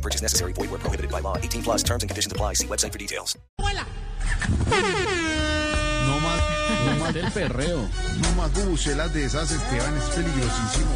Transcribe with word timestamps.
No 0.00 0.02
purchase 0.02 0.22
necessary. 0.22 0.54
Void 0.54 0.70
where 0.70 0.78
prohibited 0.80 1.10
by 1.12 1.20
law. 1.20 1.36
18 1.36 1.62
plus 1.62 1.82
terms 1.82 2.02
and 2.02 2.08
conditions 2.08 2.32
apply. 2.32 2.54
See 2.54 2.66
website 2.66 2.90
for 2.92 2.98
details. 2.98 3.36
No 3.58 3.66
más, 6.20 6.40
no 6.86 6.94
más 7.04 7.14
El 7.16 7.30
perreo. 7.30 7.86
no 8.22 8.32
más 8.34 8.50
bubucelas 8.54 9.12
de 9.12 9.26
esas, 9.26 9.50
Esteban, 9.50 9.94
es 9.98 10.04
peligrosísimo. 10.04 10.90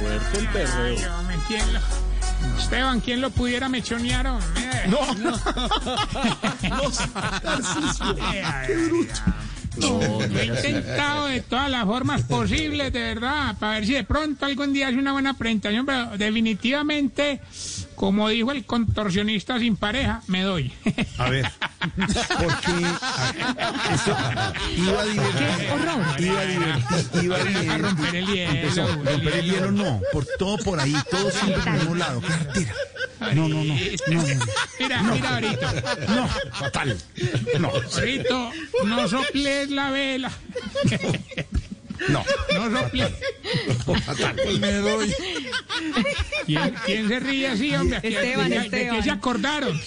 Fuerte 0.00 0.38
el 0.38 0.48
perreo. 0.48 0.98
Ay, 0.98 1.04
hombre, 1.18 1.36
¿quién 1.48 1.72
lo... 1.72 1.80
Esteban, 2.58 3.00
¿quién 3.00 3.20
lo 3.22 3.30
pudiera 3.30 3.68
mechonear? 3.70 4.26
hombre? 4.26 4.86
No, 4.88 5.14
no, 5.14 5.38
Tarcisio, 7.42 8.16
Ay, 8.20 8.42
qué 8.66 8.76
bruto. 8.76 9.14
No, 9.78 10.00
he 10.22 10.50
así. 10.50 10.68
intentado 10.68 11.26
de 11.26 11.40
todas 11.42 11.70
las 11.70 11.84
formas 11.86 12.22
posibles, 12.22 12.90
de 12.92 13.00
verdad, 13.00 13.56
para 13.58 13.72
ver 13.74 13.86
si 13.86 13.92
de 13.94 14.04
pronto 14.04 14.46
algún 14.46 14.72
día 14.72 14.88
hace 14.88 14.96
una 14.98 15.12
buena 15.12 15.34
presentación, 15.34 15.84
pero 15.86 16.16
definitivamente, 16.16 17.40
como 17.96 18.28
dijo 18.28 18.52
el 18.52 18.64
contorsionista 18.64 19.58
sin 19.58 19.76
pareja, 19.76 20.22
me 20.28 20.42
doy. 20.42 20.72
A 21.18 21.30
ver, 21.30 21.50
porque 22.38 22.86
esto 23.94 24.16
iba 24.76 25.00
a 25.00 25.04
divertir, 25.04 25.46
iba 26.20 26.40
a 26.40 26.46
divertir, 26.46 27.24
iba 27.24 27.36
a 27.36 27.74
A 27.74 27.78
romper 27.78 28.14
el 28.16 28.26
hielo. 28.26 28.52
Empezó, 28.52 28.88
el 28.88 29.04
romper 29.06 29.34
el 29.36 29.44
hielo 29.50 29.72
no, 29.72 30.00
por 30.12 30.26
todo 30.38 30.58
por 30.58 30.78
ahí, 30.78 30.94
todo 31.10 31.30
siempre 31.30 31.62
por 31.62 31.72
mismo 31.72 31.94
lado, 31.96 32.20
cartera. 32.20 32.74
No, 33.34 33.48
no, 33.48 33.64
no, 33.64 33.64
no, 33.64 33.74
no, 34.08 34.22
Mira, 34.78 35.02
mira, 35.02 35.34
ahorita. 35.34 35.72
no, 36.14 36.28
fatal. 36.52 36.98
No, 37.58 37.68
Ahorita, 37.94 38.50
no 38.84 39.08
soples 39.08 39.70
la 39.70 39.90
vela. 39.90 40.30
no, 42.08 42.22
No 42.54 42.80
soples. 42.82 43.10
fatal. 44.04 44.36
Me 44.60 44.72
doy. 44.74 45.14
¿Quién, 46.46 46.74
quién 46.84 47.08
se 47.08 47.20
ríe 47.20 47.48
así, 47.48 47.74
hombre? 47.74 48.00
¿De- 48.00 48.08
Esteban, 48.08 48.48
de, 48.50 48.58
¿De 48.58 48.64
Esteban. 48.64 48.96
qué 48.96 49.02
se 49.02 49.10
acordaron? 49.10 49.80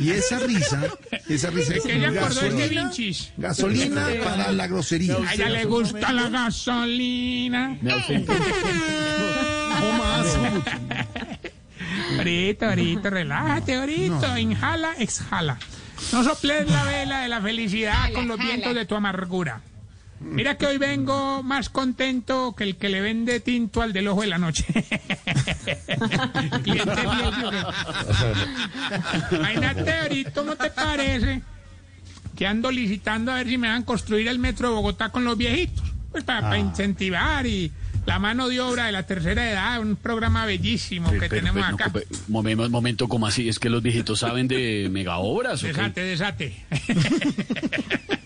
Y 0.00 0.10
esa 0.10 0.38
risa, 0.40 0.82
esa 1.28 1.50
risa 1.50 1.72
¿De 1.72 1.78
es 1.78 1.84
qué 1.84 1.98
se 2.00 2.06
acordó 2.06 2.26
este 2.40 2.50
gasolina, 2.50 2.82
Vinchis? 2.82 3.32
gasolina 3.36 4.06
para 4.24 4.52
la 4.52 4.66
grosería. 4.66 5.16
A 5.26 5.34
ella 5.34 5.48
le 5.48 5.64
gusta 5.64 6.12
la 6.12 6.28
gasolina. 6.28 7.76
Me. 7.80 7.92
Ahorita, 12.18 12.68
ahorita, 12.70 13.10
relájate, 13.10 13.74
ahorita. 13.74 14.40
Inhala, 14.40 14.92
exhala. 14.98 15.58
No 16.12 16.22
soples 16.24 16.70
la 16.70 16.84
vela 16.84 17.20
de 17.22 17.28
la 17.28 17.40
felicidad 17.40 18.12
con 18.12 18.28
los 18.28 18.38
vientos 18.38 18.74
de 18.74 18.86
tu 18.86 18.94
amargura. 18.94 19.60
Mira 20.20 20.56
que 20.56 20.66
hoy 20.66 20.78
vengo 20.78 21.42
más 21.42 21.68
contento 21.68 22.54
que 22.56 22.64
el 22.64 22.76
que 22.76 22.88
le 22.88 23.00
vende 23.00 23.40
tinto 23.40 23.82
al 23.82 23.92
del 23.92 24.08
ojo 24.08 24.22
de 24.22 24.26
la 24.26 24.38
noche. 24.38 24.64
Imagínate 29.32 29.92
ahorita, 29.92 30.42
¿no 30.42 30.56
te 30.56 30.70
parece? 30.70 31.42
Que 32.36 32.46
ando 32.46 32.70
licitando 32.70 33.32
a 33.32 33.36
ver 33.36 33.48
si 33.48 33.58
me 33.58 33.68
van 33.68 33.82
a 33.82 33.84
construir 33.84 34.28
el 34.28 34.38
metro 34.38 34.68
de 34.68 34.74
Bogotá 34.74 35.10
con 35.10 35.24
los 35.24 35.36
viejitos. 35.36 35.84
Pues 36.10 36.24
para, 36.24 36.40
para 36.40 36.58
incentivar 36.58 37.46
y 37.46 37.70
la 38.06 38.18
mano 38.18 38.48
de 38.48 38.58
obra 38.60 38.86
de 38.86 38.92
la 38.92 39.02
tercera 39.02 39.50
edad, 39.50 39.80
un 39.80 39.96
programa 39.96 40.46
bellísimo 40.46 41.10
que 41.10 41.18
Pero, 41.18 41.36
tenemos 41.36 41.62
pero, 41.62 41.74
acá. 41.74 41.92
momento, 42.28 42.70
momento, 42.70 43.08
como 43.08 43.26
así? 43.26 43.48
¿Es 43.50 43.58
que 43.58 43.68
los 43.68 43.82
viejitos 43.82 44.20
saben 44.20 44.48
de 44.48 44.88
mega 44.90 45.18
obras 45.18 45.62
qué? 45.62 46.00
Desate, 46.00 46.64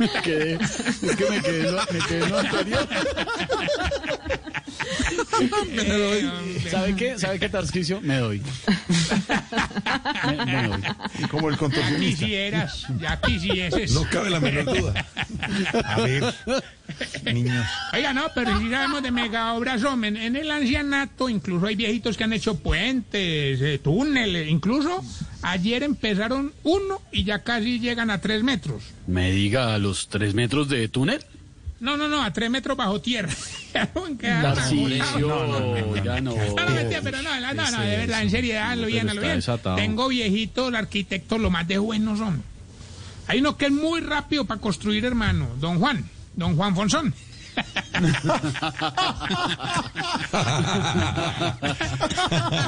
desate. 0.00 0.22
¿Qué? 0.22 0.54
Es 0.54 1.16
que 1.16 1.30
me 1.30 1.40
quedé, 1.40 1.72
me 1.92 1.98
quedé 2.08 2.24
en 2.24 2.30
lo 2.30 2.38
anterior. 2.38 2.88
¿Sabe 6.70 6.96
qué? 6.96 7.18
¿Sabe 7.18 7.38
qué, 7.38 7.48
Tarcisio? 7.48 8.00
Me 8.00 8.16
doy. 8.18 8.42
Me, 10.26 10.44
me 10.46 10.68
doy. 10.68 10.82
Y 11.18 11.24
como 11.24 11.48
el 11.48 11.54
Ya 11.54 11.58
contorsionista. 11.58 12.24
quisieras, 12.24 12.86
ya 13.00 13.20
quisieses. 13.20 13.92
No 13.92 14.04
cabe 14.10 14.30
la 14.30 14.40
menor 14.40 14.64
duda. 14.64 15.06
A 15.84 16.00
ver, 16.00 16.34
niños. 17.32 17.66
Oiga, 17.92 18.12
no, 18.12 18.24
pero 18.34 18.58
si 18.58 18.70
sabemos 18.70 19.02
de 19.02 19.10
mega 19.10 19.52
obras, 19.54 19.82
hombre, 19.84 20.08
en, 20.08 20.16
en 20.16 20.36
el 20.36 20.50
ancianato 20.50 21.28
incluso 21.28 21.66
hay 21.66 21.76
viejitos 21.76 22.16
que 22.16 22.24
han 22.24 22.32
hecho 22.32 22.56
puentes, 22.58 23.60
eh, 23.60 23.80
túneles, 23.82 24.48
incluso 24.48 25.02
ayer 25.42 25.82
empezaron 25.82 26.52
uno 26.62 27.00
y 27.12 27.24
ya 27.24 27.42
casi 27.42 27.78
llegan 27.78 28.10
a 28.10 28.20
tres 28.20 28.42
metros. 28.42 28.82
Me 29.06 29.30
diga, 29.30 29.74
¿a 29.74 29.78
los 29.78 30.08
tres 30.08 30.34
metros 30.34 30.68
de 30.68 30.88
túnel? 30.88 31.24
No, 31.80 31.96
no, 31.96 32.08
no, 32.08 32.22
a 32.22 32.30
tres 32.32 32.50
metros 32.50 32.76
bajo 32.76 33.00
tierra. 33.00 33.32
Tarcisio, 33.72 34.88
ya 36.04 36.20
no. 36.20 36.34
No, 36.34 36.64
no, 36.64 36.70
mentira, 36.74 37.00
pero 37.02 37.22
no, 37.22 37.40
no, 37.40 37.70
no, 37.70 37.80
de 37.80 37.96
verdad, 37.96 38.22
en 38.22 38.30
seriedad, 38.30 38.76
lo 38.76 38.86
bien, 38.86 39.06
lo 39.06 39.20
bien. 39.20 39.36
desatado. 39.36 39.76
Tengo 39.76 40.08
viejitos, 40.08 40.74
arquitectos, 40.74 41.40
lo 41.40 41.50
más 41.50 41.66
de 41.66 41.78
buenos 41.78 42.18
son. 42.18 42.42
Hay 43.28 43.38
uno 43.38 43.56
que 43.56 43.66
es 43.66 43.72
muy 43.72 44.00
rápido 44.00 44.44
para 44.44 44.60
construir, 44.60 45.04
hermano, 45.04 45.48
don 45.58 45.78
Juan, 45.78 46.04
don 46.34 46.56
Juan 46.56 46.74
Fonsón. 46.74 47.14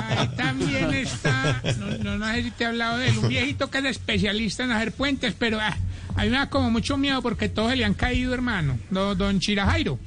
Ahí 0.08 0.28
también 0.36 0.92
está, 0.94 1.62
no, 2.00 2.16
no, 2.18 2.26
sé 2.26 2.42
si 2.42 2.50
te 2.50 2.64
he 2.64 2.66
hablado 2.66 2.98
de 2.98 3.08
él, 3.08 3.18
un 3.18 3.28
viejito 3.28 3.70
que 3.70 3.78
es 3.78 3.84
especialista 3.84 4.64
en 4.64 4.72
hacer 4.72 4.92
puentes, 4.92 5.34
pero 5.38 5.58
ah, 5.60 5.76
a 6.16 6.22
mí 6.24 6.30
me 6.30 6.36
da 6.36 6.48
como 6.50 6.70
mucho 6.70 6.96
miedo 6.96 7.22
porque 7.22 7.48
todos 7.48 7.74
le 7.76 7.84
han 7.84 7.94
caído, 7.94 8.34
hermano, 8.34 8.78
don, 8.90 9.16
don 9.16 9.40
Chirajairo. 9.40 9.98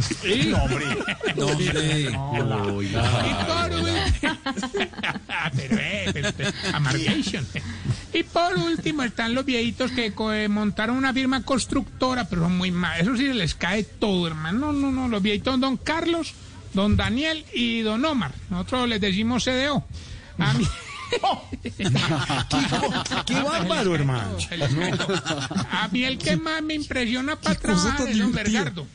Sí. 0.00 0.52
Pero, 0.52 0.58
eh, 5.80 6.10
pero, 6.12 6.32
pero, 6.36 6.50
amargation. 6.72 7.46
Y 8.12 8.22
por 8.22 8.56
último 8.56 9.02
están 9.02 9.34
los 9.34 9.44
viejitos 9.44 9.90
que 9.90 10.12
eh, 10.16 10.48
montaron 10.48 10.96
una 10.96 11.12
firma 11.12 11.42
constructora, 11.42 12.28
pero 12.28 12.42
son 12.42 12.56
muy 12.56 12.70
mal. 12.70 13.00
Eso 13.00 13.16
sí 13.16 13.26
se 13.26 13.34
les 13.34 13.54
cae 13.54 13.84
todo, 13.84 14.26
hermano. 14.26 14.72
No, 14.72 14.74
no, 14.80 14.92
no. 14.92 15.08
Los 15.08 15.22
viejitos 15.22 15.60
don 15.60 15.76
Carlos, 15.76 16.34
don 16.74 16.96
Daniel 16.96 17.44
y 17.52 17.80
don 17.80 18.04
Omar. 18.04 18.32
Nosotros 18.50 18.88
les 18.88 19.00
decimos 19.00 19.44
CDO. 19.44 19.84
A 20.38 20.54
mí, 20.54 20.66
Qué 23.26 23.42
bárbaro, 23.42 23.94
hermano. 23.94 24.36
a 25.70 25.88
mí 25.88 26.04
el 26.04 26.18
que 26.18 26.36
más 26.36 26.62
me 26.62 26.74
impresiona 26.74 27.36
para 27.36 27.54
trabajar 27.56 28.08
es 28.08 28.18
don 28.18 28.32
Bergardo. 28.32 28.86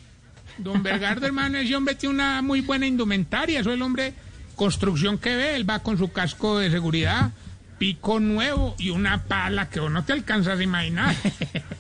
Don 0.58 0.84
Bergardo, 0.84 1.26
hermano, 1.26 1.58
ese 1.58 1.76
hombre 1.76 1.96
tiene 1.96 2.16
una 2.16 2.42
muy 2.42 2.62
buena 2.62 2.86
indumentaria. 2.86 3.60
Eso 3.60 3.72
es 3.72 3.76
el 3.76 3.82
hombre 3.82 4.14
construcción 4.56 5.18
que 5.18 5.36
ve. 5.36 5.56
Él 5.56 5.70
va 5.70 5.80
con 5.80 5.98
su 5.98 6.12
casco 6.12 6.60
de 6.60 6.70
seguridad, 6.70 7.32
pico 7.78 8.20
nuevo 8.20 8.76
y 8.78 8.92
una 8.92 9.24
pala 9.24 9.70
que 9.70 9.80
vos 9.80 9.92
no 9.92 10.04
te 10.06 10.14
alcanzas 10.14 10.60
a 10.60 10.64
imaginar. 10.64 11.16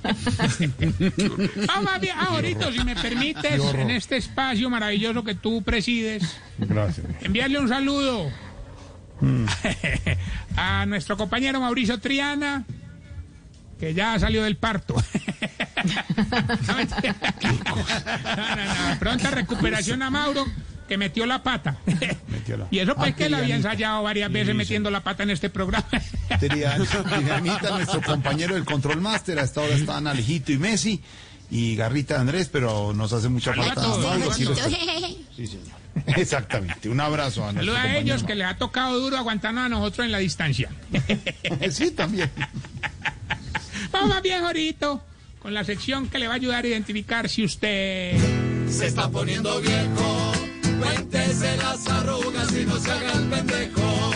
Vamos 1.67 1.99
bien, 2.01 2.17
ahorita, 2.17 2.71
si 2.71 2.83
me 2.83 2.95
permites, 2.95 3.61
en 3.75 3.89
este 3.91 4.17
espacio 4.17 4.69
maravilloso 4.69 5.23
que 5.23 5.35
tú 5.35 5.61
presides, 5.61 6.37
Gracias. 6.57 7.05
enviarle 7.21 7.59
un 7.59 7.69
saludo 7.69 8.29
a 10.57 10.85
nuestro 10.85 11.15
compañero 11.15 11.61
Mauricio 11.61 11.99
Triana, 11.99 12.65
que 13.79 13.93
ya 13.93 14.17
salió 14.19 14.43
del 14.43 14.57
parto. 14.57 14.95
No, 16.67 16.75
mentira. 16.75 17.15
No, 18.37 18.55
no, 18.55 18.89
no. 18.93 18.99
Pronta 18.99 19.31
recuperación 19.31 20.01
a 20.01 20.09
Mauro, 20.09 20.45
que 20.87 20.97
metió 20.97 21.25
la 21.25 21.43
pata. 21.43 21.77
Metió 22.27 22.57
la- 22.57 22.67
Y 22.71 22.79
eso 22.79 22.95
pues 22.95 23.11
Ah, 23.11 23.15
que 23.15 23.25
él 23.25 23.33
había 23.33 23.55
ensayado 23.55 24.03
varias 24.03 24.31
veces 24.31 24.55
metiendo 24.55 24.89
la 24.89 25.01
pata 25.03 25.23
en 25.23 25.29
este 25.31 25.49
programa. 25.49 25.85
Trianita, 26.39 27.69
nuestro 27.77 28.01
compañero 28.01 28.55
del 28.55 28.65
Control 28.65 29.01
Master, 29.01 29.39
hasta 29.39 29.61
ahora 29.61 29.75
están 29.75 30.07
Alejito 30.07 30.51
y 30.51 30.57
Messi 30.57 31.01
y 31.51 31.75
Garrita 31.75 32.19
Andrés, 32.19 32.49
pero 32.51 32.93
nos 32.93 33.13
hace 33.13 33.29
mucha 33.29 33.53
falta. 33.53 33.75
todos. 33.81 34.35
Sí, 34.35 35.47
señor. 35.47 35.83
Exactamente. 36.07 36.89
Un 36.89 36.99
abrazo 36.99 37.45
a 37.45 37.53
Saluda 37.53 37.83
a 37.83 37.97
ellos 37.97 38.23
que 38.23 38.33
les 38.33 38.47
ha 38.47 38.57
tocado 38.57 38.99
duro 38.99 39.15
aguantarnos 39.17 39.65
a 39.65 39.69
nosotros 39.69 40.05
en 40.05 40.11
la 40.11 40.17
distancia. 40.17 40.69
Sí, 41.71 41.91
también. 41.91 42.31
Vamos 43.91 44.09
más 44.09 44.21
bien, 44.23 44.41
Jorito, 44.43 45.03
con 45.43 45.53
la 45.53 45.65
sección 45.65 46.07
que 46.07 46.17
le 46.17 46.27
va 46.27 46.33
a 46.33 46.37
ayudar 46.37 46.63
a 46.63 46.67
identificar 46.67 47.29
si 47.29 47.43
usted... 47.43 48.17
Se 48.69 48.87
está 48.87 49.09
poniendo 49.09 49.59
viejo, 49.61 50.31
cuéntese 50.79 51.57
las 51.57 51.85
arrugas 51.87 52.51
y 52.53 52.65
no 52.65 52.79
se 52.79 52.91
haga 52.91 53.11
el 53.11 53.25
pendejo. 53.25 54.13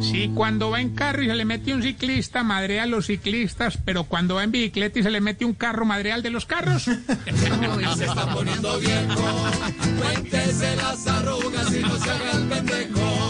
Si 0.00 0.28
cuando 0.28 0.70
va 0.70 0.80
en 0.80 0.90
carro 0.90 1.22
y 1.22 1.26
se 1.26 1.34
le 1.34 1.44
mete 1.44 1.74
un 1.74 1.82
ciclista, 1.82 2.42
madrea 2.42 2.84
a 2.84 2.86
los 2.86 3.06
ciclistas, 3.06 3.78
pero 3.84 4.04
cuando 4.04 4.36
va 4.36 4.44
en 4.44 4.52
bicicleta 4.52 5.00
y 5.00 5.02
se 5.02 5.10
le 5.10 5.20
mete 5.20 5.44
un 5.44 5.54
carro, 5.54 5.84
madrea 5.84 6.14
al 6.14 6.22
de 6.22 6.30
los 6.30 6.46
carros. 6.46 6.84
Se 7.96 8.04
está 8.04 8.32
poniendo 8.32 8.78
viejo, 8.78 9.50
cuéntese 9.98 10.76
las 10.76 11.06
arrugas 11.06 11.74
y 11.74 11.80
no 11.80 11.98
se 11.98 12.10
haga 12.10 12.32
el 12.32 12.44
pendejo. 12.48 13.29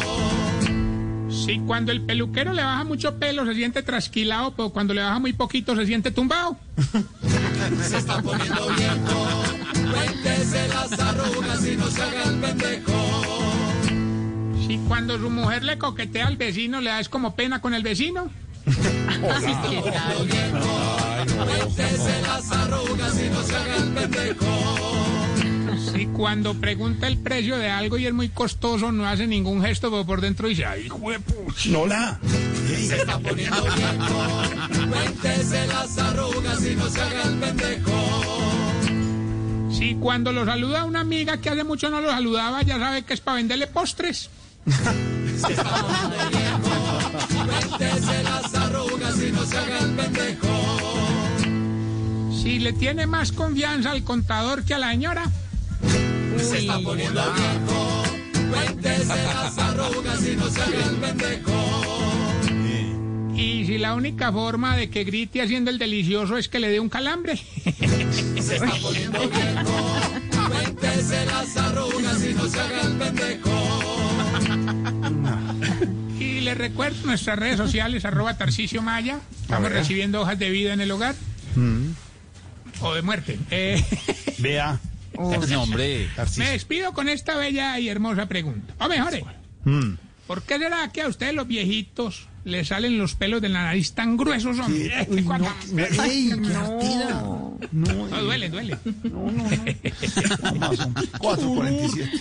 Si 1.51 1.59
cuando 1.59 1.91
el 1.91 2.03
peluquero 2.03 2.53
le 2.53 2.63
baja 2.63 2.85
mucho 2.85 3.19
pelo 3.19 3.45
se 3.45 3.55
siente 3.55 3.83
trasquilado, 3.83 4.55
pero 4.55 4.71
cuando 4.71 4.95
le 4.95 5.03
baja 5.03 5.19
muy 5.19 5.33
poquito 5.33 5.75
se 5.75 5.85
siente 5.85 6.13
tumbado. 6.13 6.57
Se 7.83 7.99
está 7.99 8.23
poniendo 8.23 8.69
viejo, 8.69 9.43
cuéntese 9.91 10.69
las 10.69 10.93
arrugas 10.93 11.67
y 11.67 11.77
no 11.77 11.89
se 11.89 12.03
haga 12.03 12.23
el 12.23 12.37
pendejo. 12.37 12.93
Si 14.67 14.79
cuando 14.87 15.19
su 15.19 15.29
mujer 15.29 15.65
le 15.65 15.77
coquetea 15.77 16.29
al 16.29 16.37
vecino, 16.37 16.81
le 16.81 16.91
da 16.91 17.01
es 17.01 17.09
como 17.09 17.35
pena 17.35 17.61
con 17.61 17.75
el 17.75 17.83
vecino. 17.83 18.31
Cuéntese 18.65 19.59
las 22.23 22.53
arrugas 22.53 23.21
y 23.21 23.29
no 23.29 23.43
se 23.43 23.57
haga 23.57 23.77
el 23.77 23.89
pendejo. 23.89 25.20
Si 25.93 26.07
cuando 26.07 26.55
pregunta 26.55 27.09
el 27.09 27.19
precio 27.19 27.57
de 27.59 27.69
algo 27.69 27.99
y 27.99 28.07
es 28.07 28.13
muy 28.13 28.29
costoso, 28.29 28.93
no 28.93 29.07
hace 29.07 29.27
ningún 29.27 29.63
gesto, 29.63 29.91
pero 29.91 30.05
por 30.05 30.21
dentro 30.21 30.49
dice, 30.49 30.65
ay, 30.65 30.89
pucha". 30.89 31.71
No 31.71 31.87
la. 31.87 32.19
Se 32.67 32.97
está 32.97 33.19
poniendo 33.19 33.63
viejo, 33.63 34.43
cuéntese 34.91 35.67
las 35.67 35.99
arrugas 35.99 36.65
y 36.65 36.77
no 36.77 36.89
se 36.89 37.01
haga 37.01 37.23
el 37.23 37.39
pendejo. 37.39 37.91
Si 39.73 39.95
cuando 39.95 40.33
lo 40.33 40.45
saluda 40.45 40.85
una 40.85 41.01
amiga 41.01 41.39
que 41.39 41.51
hace 41.51 41.65
mucho 41.65 41.91
no 41.91 42.01
lo 42.01 42.11
saludaba, 42.11 42.63
ya 42.63 42.79
sabe 42.79 43.03
que 43.03 43.15
es 43.15 43.21
para 43.21 43.37
venderle 43.37 43.67
postres. 43.67 44.31
Se 44.67 45.53
está 45.53 45.65
poniendo 45.65 46.39
viejo, 46.39 46.71
cuéntese 47.79 48.23
las 48.23 48.55
arrugas 48.55 49.23
y 49.23 49.33
no 49.33 49.45
se 49.45 49.59
haga 49.59 49.79
el 49.79 49.91
pendejo. 49.93 50.49
Si 52.43 52.59
le 52.59 52.75
tiene 52.75 53.07
más 53.07 53.33
confianza 53.33 53.91
al 53.91 54.05
contador 54.05 54.65
que 54.65 54.75
a 54.75 54.79
la 54.79 54.91
señora. 54.91 55.31
Se 56.43 56.59
está 56.59 56.79
poniendo 56.81 57.23
viejo, 57.35 58.03
cuéntese 58.51 59.09
las 59.09 59.59
arrugas 59.59 60.27
y 60.27 60.37
no 60.37 60.49
se 60.49 60.63
haga 60.63 60.87
el 60.87 60.97
pendejo. 60.97 61.53
Y 63.37 63.67
si 63.67 63.79
la 63.79 63.95
única 63.95 64.33
forma 64.33 64.77
de 64.77 64.91
que 64.91 65.05
grite 65.05 65.43
haciendo 65.43 65.71
el 65.71 65.79
delicioso 65.79 66.37
es 66.37 66.49
que 66.49 66.59
le 66.59 66.69
dé 66.71 66.81
un 66.81 66.89
calambre. 66.89 67.37
Se 67.37 68.57
está 68.57 68.71
poniendo 68.83 69.21
viejo, 69.29 70.01
cuéntese 70.49 71.27
las 71.27 71.57
arrugas 71.57 72.25
y 72.25 72.35
no 72.35 72.49
se 72.49 72.61
haga 72.61 72.81
el 72.83 72.93
pendejo. 72.97 73.51
Y 76.19 76.41
le 76.41 76.55
recuerdo 76.55 77.07
nuestras 77.07 77.39
redes 77.39 77.59
sociales, 77.59 78.05
arroba 78.05 78.37
Tarcicio 78.37 78.83
Maya. 78.83 79.21
Estamos 79.43 79.71
recibiendo 79.71 80.23
hojas 80.23 80.39
de 80.39 80.51
vida 80.51 80.73
en 80.73 80.81
el 80.81 80.91
hogar. 80.91 81.15
O 82.81 82.95
de 82.95 83.03
muerte. 83.03 83.39
Eh, 83.51 83.85
Vea. 84.39 84.81
No, 85.21 85.63
hombre. 85.63 86.09
me 86.37 86.51
despido 86.51 86.93
con 86.93 87.09
esta 87.09 87.37
bella 87.37 87.79
y 87.79 87.89
hermosa 87.89 88.27
pregunta. 88.27 88.75
O 88.79 88.89
mejor, 88.89 89.15
eh, 89.15 89.25
Mm. 89.65 89.95
¿por 90.27 90.43
qué 90.43 90.59
será 90.59 90.91
que 90.91 91.03
a 91.03 91.09
ustedes 91.09 91.35
los 91.35 91.47
viejitos 91.47 92.29
le 92.45 92.65
salen 92.65 92.97
los 92.97 93.15
pelos 93.15 93.43
de 93.43 93.51
la 93.51 93.65
nariz 93.65 93.93
tan 93.93 94.17
gruesos, 94.17 94.59
hombre? 94.59 95.07
Uy, 95.11 95.23
Cuando- 95.23 95.49
no. 95.73 97.59
No, 97.73 98.09
No, 98.09 98.23
duele, 98.23 98.49
duele. 98.49 98.79
no, 99.05 99.31
no. 99.31 99.45
Amazon 100.49 100.95
447. 101.19 102.21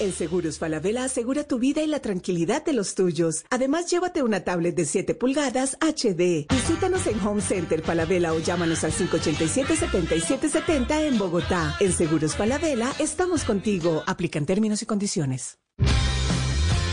En 0.00 0.12
Seguros 0.14 0.58
Falabella 0.58 1.04
asegura 1.04 1.44
tu 1.44 1.58
vida 1.58 1.82
y 1.82 1.86
la 1.86 2.00
tranquilidad 2.00 2.64
de 2.64 2.72
los 2.72 2.94
tuyos. 2.94 3.44
Además, 3.50 3.90
llévate 3.90 4.22
una 4.22 4.40
tablet 4.40 4.74
de 4.74 4.86
7 4.86 5.14
pulgadas 5.14 5.76
HD. 5.82 6.46
Visítanos 6.48 7.06
en 7.06 7.20
Home 7.20 7.42
Center 7.42 7.82
Falabella 7.82 8.32
o 8.32 8.38
llámanos 8.38 8.82
al 8.82 8.92
587-7770 8.92 11.02
en 11.02 11.18
Bogotá. 11.18 11.76
En 11.80 11.92
Seguros 11.92 12.34
Falabella 12.34 12.90
estamos 12.98 13.44
contigo. 13.44 14.02
Aplican 14.06 14.46
términos 14.46 14.80
y 14.80 14.86
condiciones. 14.86 15.58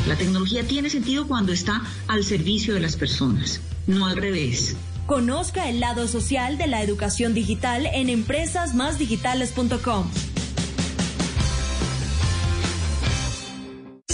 La 0.06 0.18
tecnología 0.18 0.68
tiene 0.68 0.90
sentido 0.90 1.30
cuando 1.30 1.54
está 1.54 1.82
al 2.10 2.26
servicio 2.26 2.74
de 2.74 2.82
las 2.82 2.98
personas, 2.98 3.62
no 3.88 4.06
al 4.06 4.18
revés. 4.18 4.76
Conozca 5.06 5.70
el 5.70 5.80
lado 5.80 6.10
social 6.10 6.58
de 6.58 6.68
la 6.68 6.84
educación 6.84 7.34
digital 7.34 7.86
en 7.86 8.10
empresasmásdigitales.com. 8.10 10.10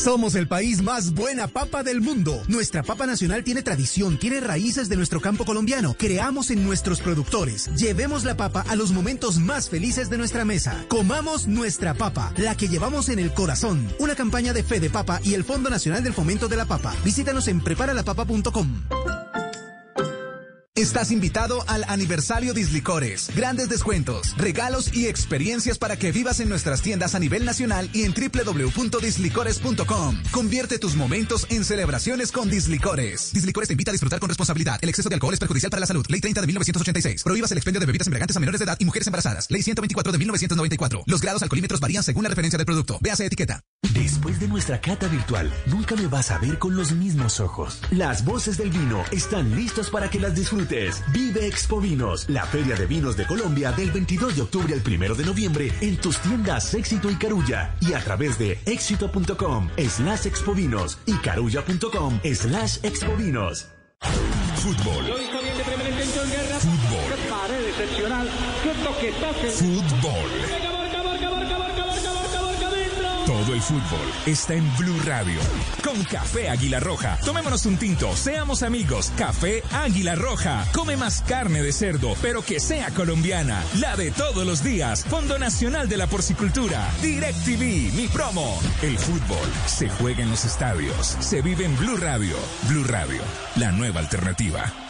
Somos 0.04 0.36
el 0.36 0.50
país 0.50 0.82
más 0.82 1.14
buena 1.14 1.48
papa 1.48 1.82
del 1.82 2.02
mundo. 2.02 2.44
Nuestra 2.50 2.84
papa 2.84 3.06
nacional 3.06 3.46
tiene 3.46 3.64
tradición, 3.64 4.18
tiene 4.20 4.42
raíces 4.42 4.90
de 4.90 4.98
nuestro 4.98 5.22
campo 5.22 5.46
colombiano. 5.46 5.96
Creamos 5.98 6.52
en 6.52 6.62
nuestros 6.66 7.00
productores. 7.00 7.74
Llevemos 7.78 8.26
la 8.26 8.36
papa 8.36 8.66
a 8.68 8.76
los 8.76 8.92
momentos 8.92 9.40
más 9.40 9.70
felices 9.70 10.10
de 10.10 10.18
nuestra 10.18 10.44
mesa. 10.44 10.84
Comamos 10.90 11.48
nuestra 11.48 11.94
papa, 11.94 12.34
la 12.36 12.58
que 12.58 12.68
llevamos 12.68 13.08
en 13.08 13.20
el 13.20 13.34
corazón. 13.34 13.88
Una 13.98 14.14
campaña 14.14 14.52
de 14.52 14.64
Fede 14.64 14.90
Papa 14.90 15.22
y 15.24 15.36
el 15.36 15.46
Fondo 15.46 15.70
Nacional 15.70 16.04
del 16.04 16.14
Fomento 16.14 16.50
de 16.50 16.58
la 16.58 16.66
Papa. 16.66 16.94
Visítanos 17.06 17.48
en 17.48 17.62
preparalapapa.com. 17.62 19.23
Estás 20.84 21.12
invitado 21.12 21.64
al 21.70 21.86
aniversario 21.88 22.54
Dislicores. 22.54 23.32
Grandes 23.34 23.70
descuentos, 23.70 24.36
regalos 24.36 24.94
y 24.94 25.08
experiencias 25.08 25.78
para 25.78 25.96
que 25.96 26.12
vivas 26.12 26.42
en 26.42 26.50
nuestras 26.50 26.82
tiendas 26.82 27.16
a 27.16 27.20
nivel 27.20 27.46
nacional 27.46 27.90
y 27.94 28.04
en 28.04 28.14
www.dislicores.com. 28.14 30.24
Convierte 30.30 30.80
tus 30.80 30.98
momentos 30.98 31.48
en 31.50 31.64
celebraciones 31.64 32.34
con 32.34 32.50
Dislicores. 32.50 33.32
Dislicores 33.32 33.70
te 33.70 33.76
invita 33.76 33.92
a 33.92 33.94
disfrutar 33.94 34.20
con 34.20 34.28
responsabilidad. 34.28 34.78
El 34.82 34.90
exceso 34.90 35.08
de 35.08 35.16
alcohol 35.16 35.34
es 35.34 35.40
perjudicial 35.40 35.70
para 35.70 35.80
la 35.80 35.86
salud. 35.86 36.06
Ley 36.10 36.20
30 36.20 36.42
de 36.42 36.48
1986. 36.48 37.24
Prohíbas 37.24 37.54
el 37.54 37.60
expendio 37.60 37.80
de 37.80 37.86
bebidas 37.86 38.08
embriagantes 38.08 38.36
a 38.36 38.42
menores 38.42 38.60
de 38.60 38.66
edad 38.66 38.76
y 38.78 38.84
mujeres 38.84 39.08
embarazadas. 39.08 39.50
Ley 39.50 39.64
124 39.64 40.12
de 40.12 40.18
1994. 40.18 41.04
Los 41.08 41.22
grados 41.22 41.42
alcoholímetros 41.44 41.80
varían 41.80 42.04
según 42.04 42.24
la 42.24 42.30
referencia 42.30 42.58
del 42.58 42.66
producto. 42.66 43.00
Véase 43.00 43.26
etiqueta. 43.26 43.62
Después 43.94 44.38
de 44.42 44.50
nuestra 44.50 44.82
cata 44.82 45.08
virtual, 45.08 45.50
nunca 45.68 45.96
me 45.96 46.08
vas 46.08 46.30
a 46.32 46.40
ver 46.40 46.60
con 46.60 46.76
los 46.76 46.92
mismos 46.92 47.40
ojos. 47.40 47.80
Las 47.92 48.26
voces 48.26 48.58
del 48.58 48.70
vino 48.70 49.02
están 49.12 49.56
listas 49.56 49.90
para 49.90 50.10
que 50.10 50.20
las 50.20 50.36
disfrutes. 50.36 50.73
Vive 51.12 51.46
Expo 51.46 51.80
Vinos, 51.80 52.28
la 52.30 52.46
feria 52.46 52.76
de 52.76 52.88
vinos 52.88 53.16
de 53.16 53.28
Colombia 53.28 53.72
del 53.72 53.92
22 53.92 54.36
de 54.36 54.42
octubre 54.42 54.74
al 54.74 54.82
1 54.82 55.14
de 55.14 55.24
noviembre 55.24 55.72
en 55.82 55.98
tus 55.98 56.18
tiendas 56.20 56.74
Éxito 56.74 57.12
y 57.12 57.16
Carulla 57.16 57.76
y 57.80 57.94
a 57.94 58.00
través 58.00 58.40
de 58.40 58.58
éxito.com 58.66 59.70
slash 59.78 60.26
expovinos 60.26 60.98
y 61.06 61.14
carulla.com 61.18 62.20
slash 62.24 62.78
expovinos. 62.82 63.68
Fútbol. 64.56 65.06
Fútbol. 66.60 67.14
Fútbol. 69.52 70.73
Todo 73.44 73.56
el 73.56 73.62
fútbol 73.62 74.08
está 74.26 74.54
en 74.54 74.78
Blue 74.78 74.98
Radio. 75.06 75.38
Con 75.84 76.02
Café 76.06 76.48
Águila 76.48 76.80
Roja. 76.80 77.18
Tomémonos 77.26 77.66
un 77.66 77.76
tinto, 77.76 78.16
seamos 78.16 78.64
amigos. 78.64 79.12
Café 79.18 79.62
Águila 79.74 80.16
Roja. 80.16 80.66
Come 80.74 80.96
más 80.96 81.22
carne 81.28 81.62
de 81.62 81.74
cerdo, 81.74 82.16
pero 82.22 82.42
que 82.42 82.62
sea 82.62 82.92
colombiana. 82.92 83.62
La 83.82 83.98
de 83.98 84.12
todos 84.12 84.48
los 84.48 84.64
días. 84.64 85.04
Fondo 85.04 85.38
Nacional 85.38 85.90
de 85.90 85.98
la 85.98 86.08
Porcicultura. 86.08 86.90
Direct 87.02 87.44
TV, 87.44 87.92
mi 87.94 88.08
promo. 88.08 88.62
El 88.82 88.98
fútbol 88.98 89.50
se 89.66 89.90
juega 89.90 90.24
en 90.24 90.30
los 90.30 90.46
estadios. 90.46 91.18
Se 91.20 91.42
vive 91.42 91.66
en 91.66 91.78
Blue 91.78 91.98
Radio. 91.98 92.38
Blue 92.70 92.86
Radio, 92.86 93.22
la 93.58 93.74
nueva 93.74 94.00
alternativa. 94.00 94.83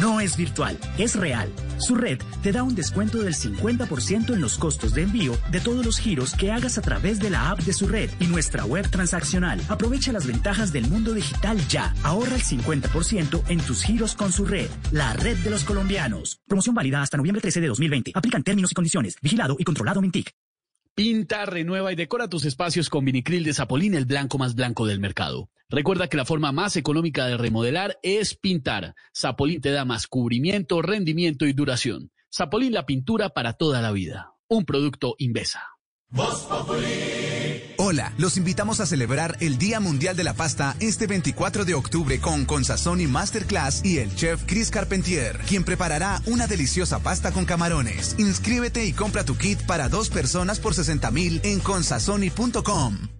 No 0.00 0.20
es 0.20 0.36
virtual, 0.36 0.78
es 0.98 1.14
real. 1.14 1.50
Su 1.78 1.94
red 1.94 2.18
te 2.42 2.52
da 2.52 2.62
un 2.62 2.74
descuento 2.74 3.18
del 3.22 3.34
50% 3.34 4.34
en 4.34 4.40
los 4.40 4.58
costos 4.58 4.94
de 4.94 5.02
envío 5.02 5.38
de 5.50 5.60
todos 5.60 5.84
los 5.84 5.98
giros 5.98 6.34
que 6.34 6.50
hagas 6.50 6.76
a 6.76 6.82
través 6.82 7.18
de 7.18 7.30
la 7.30 7.50
app 7.50 7.60
de 7.60 7.72
su 7.72 7.86
red 7.86 8.10
y 8.18 8.26
nuestra 8.26 8.64
web 8.64 8.88
transaccional. 8.90 9.60
Aprovecha 9.68 10.12
las 10.12 10.26
ventajas 10.26 10.72
del 10.72 10.88
mundo 10.88 11.14
digital 11.14 11.58
ya. 11.68 11.94
Ahorra 12.02 12.34
el 12.34 12.42
50% 12.42 13.42
en 13.48 13.60
tus 13.60 13.84
giros 13.84 14.14
con 14.14 14.32
su 14.32 14.44
red, 14.44 14.68
la 14.90 15.12
red 15.14 15.36
de 15.38 15.50
los 15.50 15.64
colombianos. 15.64 16.40
Promoción 16.46 16.74
válida 16.74 17.02
hasta 17.02 17.16
noviembre 17.16 17.40
13 17.40 17.60
de 17.60 17.68
2020. 17.68 18.12
Aplican 18.14 18.42
términos 18.42 18.72
y 18.72 18.74
condiciones. 18.74 19.16
Vigilado 19.22 19.56
y 19.58 19.64
controlado 19.64 20.00
Mintic. 20.00 20.34
Pinta, 20.96 21.44
renueva 21.44 21.92
y 21.92 21.94
decora 21.94 22.26
tus 22.26 22.46
espacios 22.46 22.88
con 22.88 23.04
vinicril 23.04 23.44
de 23.44 23.52
Zapolín, 23.52 23.92
el 23.92 24.06
blanco 24.06 24.38
más 24.38 24.54
blanco 24.54 24.86
del 24.86 24.98
mercado. 24.98 25.50
Recuerda 25.68 26.08
que 26.08 26.16
la 26.16 26.24
forma 26.24 26.52
más 26.52 26.74
económica 26.78 27.26
de 27.26 27.36
remodelar 27.36 27.98
es 28.02 28.34
pintar. 28.34 28.94
Zapolín 29.14 29.60
te 29.60 29.72
da 29.72 29.84
más 29.84 30.06
cubrimiento, 30.06 30.80
rendimiento 30.80 31.44
y 31.44 31.52
duración. 31.52 32.12
Zapolín 32.34 32.72
la 32.72 32.86
pintura 32.86 33.28
para 33.28 33.52
toda 33.52 33.82
la 33.82 33.92
vida. 33.92 34.32
Un 34.48 34.64
producto 34.64 35.16
Invesa. 35.18 35.64
Hola, 37.88 38.12
los 38.18 38.36
invitamos 38.36 38.80
a 38.80 38.86
celebrar 38.86 39.36
el 39.38 39.58
Día 39.58 39.78
Mundial 39.78 40.16
de 40.16 40.24
la 40.24 40.34
Pasta 40.34 40.74
este 40.80 41.06
24 41.06 41.64
de 41.64 41.74
octubre 41.74 42.18
con 42.18 42.44
Consazón 42.44 43.00
y 43.00 43.06
Masterclass 43.06 43.84
y 43.84 43.98
el 43.98 44.12
chef 44.12 44.42
Chris 44.44 44.72
Carpentier, 44.72 45.38
quien 45.46 45.62
preparará 45.62 46.20
una 46.26 46.48
deliciosa 46.48 46.98
pasta 46.98 47.30
con 47.30 47.44
camarones. 47.44 48.16
Inscríbete 48.18 48.84
y 48.86 48.92
compra 48.92 49.22
tu 49.22 49.36
kit 49.36 49.62
para 49.66 49.88
dos 49.88 50.10
personas 50.10 50.58
por 50.58 50.74
60 50.74 51.12
mil 51.12 51.40
en 51.44 51.60
consazoni.com. 51.60 53.15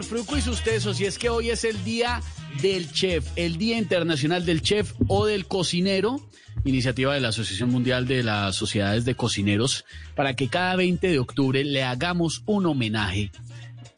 mayor, 0.00 0.04
Fruco 0.04 0.36
y 0.36 0.42
sus 0.42 0.62
tesos, 0.62 1.00
y 1.00 1.04
es 1.04 1.18
que 1.18 1.28
hoy 1.28 1.50
es 1.50 1.64
el 1.64 1.82
día 1.84 2.22
del 2.62 2.90
chef, 2.92 3.26
el 3.36 3.58
Día 3.58 3.78
Internacional 3.78 4.44
del 4.44 4.62
Chef 4.62 4.92
o 5.08 5.26
del 5.26 5.46
Cocinero, 5.46 6.20
iniciativa 6.64 7.14
de 7.14 7.20
la 7.20 7.28
Asociación 7.28 7.70
Mundial 7.70 8.06
de 8.06 8.22
las 8.22 8.56
Sociedades 8.56 9.04
de 9.04 9.14
Cocineros, 9.14 9.84
para 10.14 10.34
que 10.34 10.48
cada 10.48 10.76
20 10.76 11.08
de 11.08 11.18
octubre 11.18 11.64
le 11.64 11.84
hagamos 11.84 12.42
un 12.46 12.66
homenaje 12.66 13.30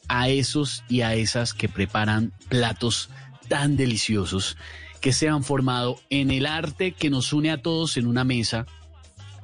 a 0.09 0.29
esos 0.29 0.85
y 0.89 1.03
a 1.03 1.15
esas 1.15 1.55
que 1.55 1.69
preparan 1.69 2.33
platos 2.49 3.09
tan 3.49 3.77
deliciosos, 3.77 4.57
que 5.01 5.13
se 5.13 5.29
han 5.29 5.45
formado 5.45 6.01
en 6.11 6.31
el 6.31 6.47
arte 6.47 6.93
que 6.93 7.11
nos 7.11 7.33
une 7.33 7.51
a 7.51 7.63
todos 7.63 7.97
en 7.97 8.07
una 8.07 8.25
mesa, 8.25 8.67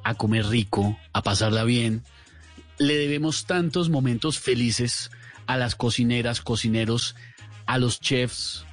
a 0.03 0.15
comer 0.15 0.45
rico, 0.47 0.97
a 1.13 1.21
pasarla 1.21 1.63
bien. 1.63 2.03
Le 2.77 2.95
debemos 2.95 3.45
tantos 3.45 3.89
momentos 3.89 4.39
felices 4.39 5.11
a 5.49 5.57
las 5.57 5.73
cocineras, 5.73 6.41
cocineros, 6.41 7.15
a 7.65 7.79
los 7.79 7.99
chefs. 7.99 8.65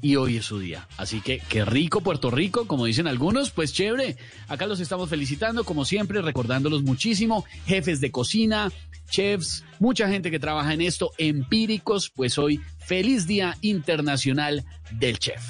Y 0.00 0.16
hoy 0.16 0.38
es 0.38 0.46
su 0.46 0.58
día. 0.58 0.88
Así 0.96 1.20
que 1.20 1.40
qué 1.46 1.64
rico 1.66 2.00
Puerto 2.00 2.30
Rico, 2.30 2.66
como 2.66 2.86
dicen 2.86 3.06
algunos, 3.06 3.50
pues 3.50 3.74
chévere. 3.74 4.16
Acá 4.48 4.66
los 4.66 4.80
estamos 4.80 5.10
felicitando, 5.10 5.62
como 5.62 5.84
siempre, 5.84 6.22
recordándolos 6.22 6.84
muchísimo. 6.84 7.44
Jefes 7.66 8.00
de 8.00 8.10
cocina, 8.10 8.72
chefs, 9.10 9.62
mucha 9.78 10.08
gente 10.08 10.30
que 10.30 10.38
trabaja 10.38 10.72
en 10.72 10.80
esto, 10.80 11.12
empíricos, 11.18 12.08
pues 12.08 12.38
hoy 12.38 12.62
feliz 12.78 13.26
Día 13.26 13.58
Internacional 13.60 14.64
del 14.90 15.18
Chef. 15.18 15.42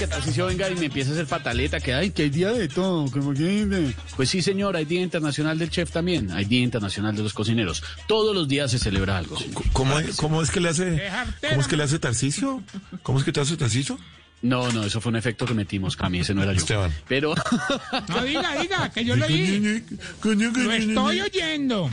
Que 0.00 0.06
Tarcisio 0.06 0.46
venga 0.46 0.66
y 0.70 0.74
me 0.76 0.86
empiece 0.86 1.10
a 1.10 1.12
hacer 1.12 1.26
pataleta, 1.26 1.78
que 1.78 1.92
hay 1.92 2.10
que 2.10 2.22
hay 2.22 2.30
día 2.30 2.50
de 2.52 2.68
todo, 2.68 3.10
como 3.10 3.34
que 3.34 3.92
Pues 4.16 4.30
sí, 4.30 4.40
señor, 4.40 4.74
hay 4.74 4.86
Día 4.86 5.02
Internacional 5.02 5.58
del 5.58 5.68
Chef 5.68 5.90
también, 5.90 6.30
hay 6.30 6.46
Día 6.46 6.62
Internacional 6.62 7.14
de 7.14 7.22
los 7.22 7.34
Cocineros. 7.34 7.82
Todos 8.08 8.34
los 8.34 8.48
días 8.48 8.70
se 8.70 8.78
celebra 8.78 9.18
algo. 9.18 9.36
¿Cómo 9.74 9.98
es, 9.98 10.16
cómo 10.16 10.40
es 10.40 10.50
que 10.50 10.60
le 10.60 10.70
hace, 10.70 11.06
cómo 11.50 11.60
es 11.60 11.66
que 11.68 11.76
le 11.76 11.82
hace 11.82 11.98
Tarcicio? 11.98 12.62
¿Cómo 13.02 13.18
es 13.18 13.26
que 13.26 13.32
te 13.32 13.40
hace 13.40 13.58
Tarcicio? 13.58 13.98
No, 14.40 14.72
no, 14.72 14.84
eso 14.84 15.02
fue 15.02 15.10
un 15.10 15.16
efecto 15.16 15.44
que 15.44 15.52
metimos, 15.52 15.98
Cami, 15.98 16.20
ese 16.20 16.32
no 16.32 16.42
era 16.44 16.54
yo. 16.54 16.60
Esteban. 16.60 16.90
Pero... 17.06 17.34
No, 18.08 18.22
diga, 18.22 18.58
diga, 18.58 18.90
que 18.90 19.04
yo 19.04 19.16
lo 19.16 19.26
oí. 19.26 19.84
Lo 20.24 20.72
estoy 20.72 21.20
oyendo. 21.20 21.90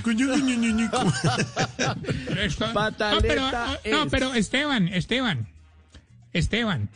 Estoy- 2.37 2.73
No, 3.15 3.21
pero, 3.21 3.51
no, 3.91 4.07
pero 4.09 4.33
Esteban, 4.33 4.87
Esteban, 4.87 5.49
Esteban. 6.31 6.87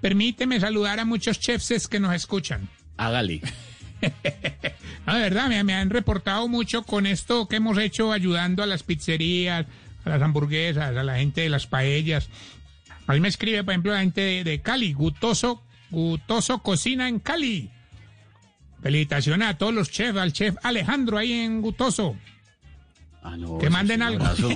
Permíteme 0.00 0.60
saludar 0.60 1.00
a 1.00 1.04
muchos 1.04 1.40
chefs 1.40 1.88
que 1.88 2.00
nos 2.00 2.14
escuchan. 2.14 2.68
Hágale. 2.96 3.40
De 4.00 5.20
verdad, 5.20 5.48
me, 5.48 5.64
me 5.64 5.74
han 5.74 5.90
reportado 5.90 6.46
mucho 6.48 6.82
con 6.82 7.06
esto 7.06 7.48
que 7.48 7.56
hemos 7.56 7.78
hecho 7.78 8.12
ayudando 8.12 8.62
a 8.62 8.66
las 8.66 8.82
pizzerías, 8.82 9.66
a 10.04 10.08
las 10.08 10.22
hamburguesas, 10.22 10.96
a 10.96 11.02
la 11.02 11.16
gente 11.16 11.40
de 11.40 11.48
las 11.48 11.66
paellas. 11.66 12.28
A 13.06 13.14
mí 13.14 13.20
me 13.20 13.28
escribe, 13.28 13.64
por 13.64 13.72
ejemplo, 13.72 13.92
la 13.92 14.00
gente 14.00 14.20
de, 14.20 14.44
de 14.44 14.60
Cali, 14.60 14.92
Gutoso, 14.92 15.62
Gutoso 15.90 16.62
Cocina 16.62 17.08
en 17.08 17.18
Cali. 17.20 17.70
Felicitaciones 18.82 19.48
a 19.48 19.54
todos 19.58 19.74
los 19.74 19.90
chefs, 19.90 20.18
al 20.18 20.32
chef 20.32 20.54
Alejandro 20.62 21.18
ahí 21.18 21.32
en 21.32 21.60
Gutoso. 21.62 22.16
Ah, 23.22 23.36
no, 23.36 23.58
que 23.58 23.70
manden 23.70 24.02
algo. 24.02 24.24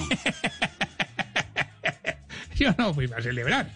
Yo 2.57 2.75
no 2.79 2.95
fui 2.95 3.11
a 3.17 3.21
celebrar. 3.21 3.71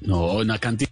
No, 0.00 0.34
una 0.34 0.58
cantidad. 0.58 0.91